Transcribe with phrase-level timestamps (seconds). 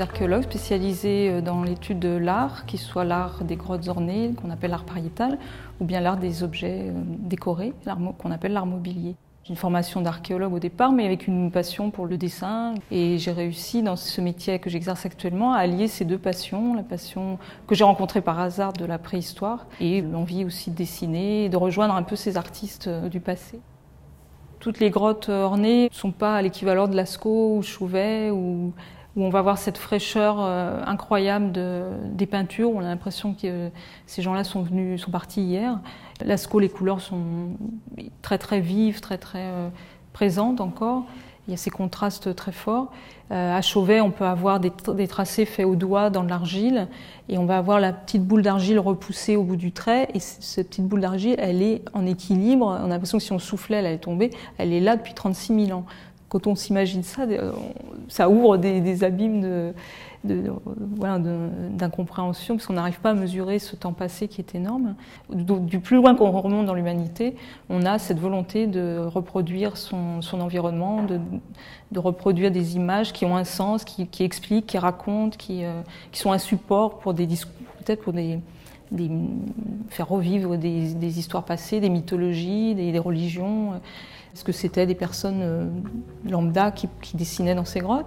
[0.00, 4.70] archéologues spécialisés euh, dans l'étude de l'art, qu'il soit l'art des grottes ornées, qu'on appelle
[4.70, 5.38] l'art pariétal,
[5.80, 7.74] ou bien l'art des objets euh, décorés,
[8.18, 9.16] qu'on appelle l'art mobilier.
[9.44, 12.74] J'ai une formation d'archéologue au départ, mais avec une passion pour le dessin.
[12.92, 16.84] Et j'ai réussi dans ce métier que j'exerce actuellement à allier ces deux passions, la
[16.84, 21.56] passion que j'ai rencontrée par hasard de la préhistoire et l'envie aussi de dessiner de
[21.56, 23.58] rejoindre un peu ces artistes euh, du passé.
[24.60, 28.72] Toutes les grottes ornées ne sont pas à l'équivalent de Lascaux ou Chauvet ou
[29.16, 32.70] où on va voir cette fraîcheur euh, incroyable de, des peintures.
[32.70, 33.70] On a l'impression que
[34.06, 35.78] ces gens-là sont venus, sont partis hier.
[36.24, 37.50] Lascaux, les couleurs sont
[38.22, 39.68] très très vives, très très euh,
[40.12, 41.04] présentes encore.
[41.48, 42.92] Il y a ces contrastes très forts.
[43.32, 46.86] Euh, à Chauvet, on peut avoir des, des, tracés faits au doigt dans l'argile,
[47.28, 50.08] et on va avoir la petite boule d'argile repoussée au bout du trait.
[50.14, 52.66] Et cette petite boule d'argile, elle est en équilibre.
[52.66, 54.30] On a l'impression que si on soufflait, elle allait tomber.
[54.58, 55.84] Elle est là depuis 36 000 ans
[56.32, 57.52] quand on s'imagine ça, euh,
[58.08, 59.74] ça ouvre des, abîmes
[60.24, 60.50] de,
[61.76, 64.94] d'incompréhension, parce qu'on n'arrive pas à mesurer ce temps passé qui est énorme.
[65.28, 67.36] Du plus loin qu'on remonte dans l'humanité,
[67.68, 73.44] on a cette volonté de reproduire son, environnement, de, reproduire des images qui ont un
[73.44, 75.82] sens, qui, expliquent, qui racontent, qui, euh,
[76.12, 77.52] qui, sont un support pour des discours,
[77.84, 78.38] peut-être pour des,
[79.90, 83.74] faire revivre des, histoires passées, des mythologies, des, religions.
[84.34, 85.66] Est-ce que c'était des personnes euh,
[86.28, 88.06] lambda qui, dessinaient dans ces grottes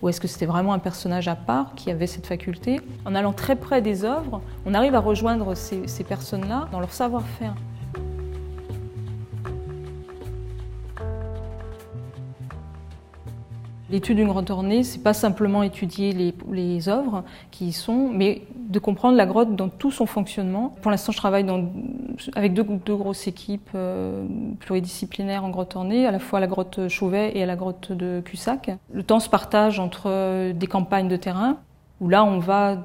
[0.00, 2.80] Ou est-ce que c'était vraiment un personnage à part qui avait cette faculté?
[3.04, 6.92] En allant très près des œuvres, on arrive à rejoindre ces, ces personnes-là dans leur
[6.92, 7.54] savoir-faire.
[13.88, 18.78] L'étude d'une grotte ornée, c'est pas simplement étudier les, œuvres qui y sont, mais de
[18.80, 20.74] comprendre la grotte dans tout son fonctionnement.
[20.82, 21.46] Pour l'instant, je travaille
[22.34, 22.64] avec deux,
[22.96, 24.26] grosses équipes euh,
[24.58, 27.92] pluridisciplinaires en grotte ornée, à la fois à la grotte Chauvet et à la grotte
[27.92, 28.70] de Cussac.
[28.92, 31.58] Le temps se partage entre euh, des campagnes de terrain,
[32.00, 32.76] où là, on va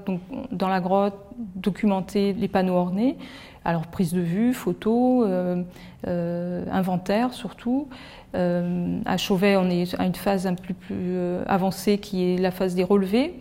[0.51, 1.17] dans la grotte
[1.55, 3.17] documenter les panneaux ornés,
[3.63, 5.63] alors prise de vue, photos, euh,
[6.07, 7.87] euh, inventaire surtout.
[8.33, 11.17] Euh, à Chauvet, on est à une phase un peu plus,
[11.47, 13.35] avancée qui est la phase des relevés,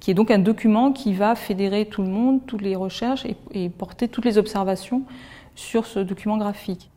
[0.00, 3.68] qui est donc un document qui va fédérer tout le monde, toutes les recherches et,
[3.70, 5.02] porter toutes les observations
[5.54, 6.90] sur ce document graphique.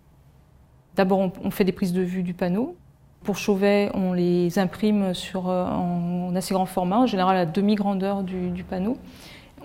[0.96, 2.75] D'abord, on, fait des prises de vue du panneau.
[3.24, 8.63] Pour Chauvet, on les imprime sur, en, assez grand format, en général à demi-grandeur du
[8.63, 8.97] panneau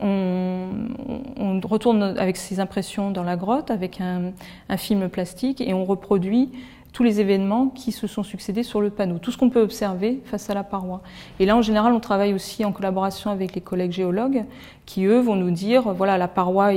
[0.00, 4.32] on, retourne avec ces impressions dans la grotte avec un,
[4.76, 6.50] film plastique et on reproduit
[6.92, 10.20] tous les événements qui se sont succédés sur le panneau, tout ce qu'on peut observer
[10.24, 11.02] face à la paroi.
[11.38, 14.44] Et là, en général, on travaille aussi en collaboration avec les collègues géologues
[14.86, 16.72] qui, eux, vont nous dire, voilà, la paroi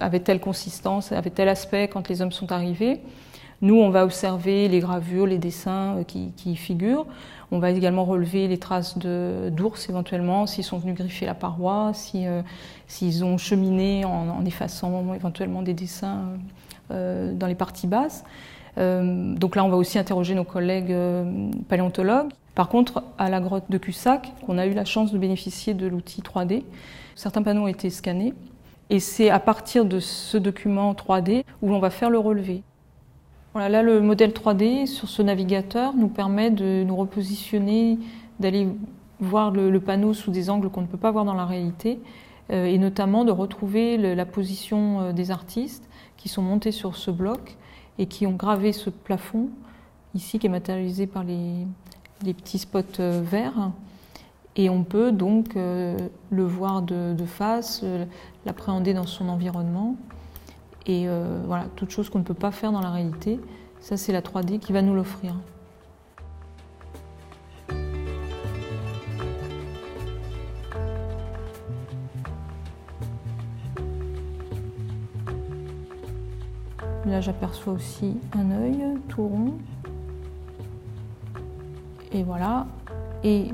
[0.00, 3.00] avait telle consistance, avait tel aspect quand les hommes sont arrivés.
[3.62, 7.06] Nous, on va observer les gravures, les dessins euh, qui, y figurent.
[7.50, 12.42] On va également relever les traces d'ours éventuellement, s'ils sont venus griffer la paroi, euh,
[12.88, 16.24] s'ils ont cheminé en, effaçant éventuellement des dessins
[16.90, 18.24] euh, dans les parties basses.
[18.76, 20.94] donc là, on va aussi interroger nos collègues
[21.68, 22.32] paléontologues.
[22.54, 25.86] Par contre, à la grotte de Cussac, on a eu la chance de bénéficier de
[25.86, 26.64] l'outil 3D.
[27.14, 28.34] Certains panneaux ont été scannés.
[28.90, 32.62] Et c'est à partir de ce document 3D où l'on va faire le relevé
[33.58, 37.98] là, le modèle 3D sur ce navigateur nous permet de nous repositionner,
[38.38, 38.68] d'aller
[39.20, 41.98] voir le, panneau sous des angles qu'on ne peut pas voir dans la réalité,
[42.52, 47.10] euh, et notamment de retrouver la position euh, des artistes qui sont montés sur ce
[47.10, 47.56] bloc
[47.98, 49.48] et qui ont gravé ce plafond,
[50.14, 51.66] ici qui est matérialisé par les,
[52.22, 53.70] petits spots euh, verts.
[54.54, 57.84] Et on peut donc le voir de face,
[58.46, 59.96] l'appréhender dans son environnement.
[60.88, 63.40] Et euh, voilà, toute chose qu'on ne peut pas faire dans la réalité,
[63.80, 65.34] ça c'est la 3D qui va nous l'offrir.
[77.06, 79.54] Là, j'aperçois aussi un œil tout rond.
[82.12, 82.66] Et voilà.
[83.22, 83.52] Et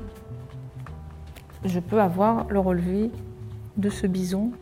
[1.64, 3.10] je peux avoir le relevé
[3.76, 4.52] de ce bison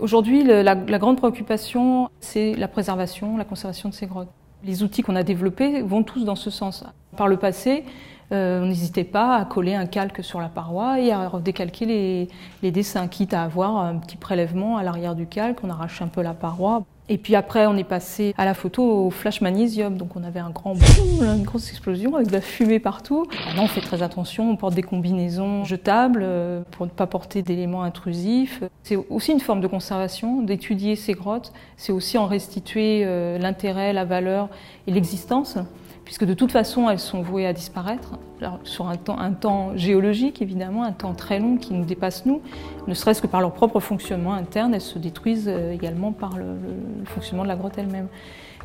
[0.00, 4.30] Aujourd'hui, la, grande préoccupation, c'est la préservation, la conservation de ces grottes.
[4.64, 6.84] Les outils qu'on a développés vont tous dans ce sens.
[7.16, 7.84] Par le passé,
[8.32, 12.28] euh, on n'hésitait pas à coller un calque sur la paroi et à décalquer les,
[12.62, 16.08] les dessins, quitte à avoir un petit prélèvement à l'arrière du calque, on arrache un
[16.08, 16.84] peu la paroi.
[17.12, 19.96] Et puis après, on est passé à la photo au flash magnésium.
[19.96, 23.26] Donc on avait un grand boom, une grosse explosion avec de la fumée partout.
[23.46, 27.42] Maintenant, on fait très attention, on porte des combinaisons jetables euh, pour ne pas porter
[27.42, 28.62] d'éléments intrusifs.
[28.84, 31.52] C'est aussi une forme de conservation, d'étudier ces grottes.
[31.76, 34.48] C'est aussi en restituer euh, l'intérêt, la valeur
[34.86, 35.58] et l'existence
[36.04, 38.18] puisque de toute façon elles sont vouées à disparaître,
[38.64, 42.40] sur un temps, géologique évidemment, un temps très long qui nous dépasse nous,
[42.86, 46.56] ne serait-ce que par leur propre fonctionnement interne, elles se détruisent euh, également par le,
[47.04, 48.08] fonctionnement de la grotte elle-même.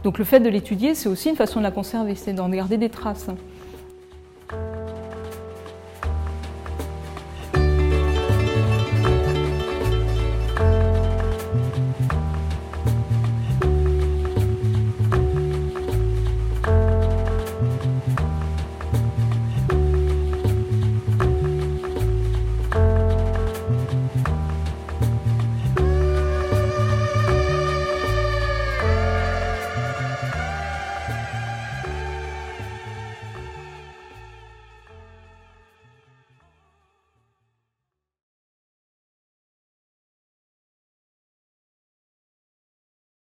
[0.04, 2.78] Donc le fait de l'étudier, c'est aussi une façon de la conserver, c'est d'en garder
[2.78, 3.28] des traces.